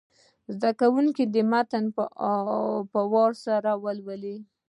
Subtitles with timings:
[0.53, 1.85] زده کوونکي دې متن
[2.91, 4.37] په وار سره ولولي.